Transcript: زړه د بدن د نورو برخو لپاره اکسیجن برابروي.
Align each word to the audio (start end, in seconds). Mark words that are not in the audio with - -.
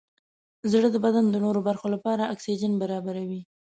زړه 0.71 0.87
د 0.91 0.97
بدن 1.05 1.25
د 1.29 1.35
نورو 1.43 1.59
برخو 1.67 1.87
لپاره 1.95 2.29
اکسیجن 2.33 2.71
برابروي. 2.83 3.41